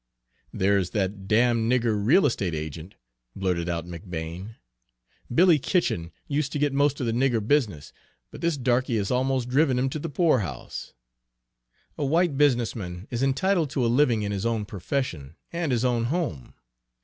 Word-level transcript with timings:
"There's 0.51 0.89
that 0.97 1.27
damn 1.27 1.69
nigger 1.69 2.03
real 2.03 2.25
estate 2.25 2.55
agent," 2.55 2.95
blurted 3.35 3.69
out 3.69 3.85
McBane. 3.85 4.55
"Billy 5.31 5.59
Kitchen 5.59 6.11
used 6.27 6.51
to 6.53 6.57
get 6.57 6.73
most 6.73 6.99
of 6.99 7.05
the 7.05 7.11
nigger 7.11 7.47
business, 7.47 7.93
but 8.31 8.41
this 8.41 8.57
darky 8.57 8.97
has 8.97 9.11
almost 9.11 9.47
driven 9.47 9.77
him 9.77 9.89
to 9.91 9.99
the 9.99 10.09
poorhouse. 10.09 10.95
A 11.99 12.03
white 12.03 12.35
business 12.35 12.75
man 12.75 13.07
is 13.11 13.21
entitled 13.21 13.69
to 13.69 13.85
a 13.85 13.93
living 13.95 14.23
in 14.23 14.31
his 14.31 14.43
own 14.43 14.65
profession 14.65 15.35
and 15.53 15.71
his 15.71 15.85
own 15.85 16.05
home. 16.05 16.55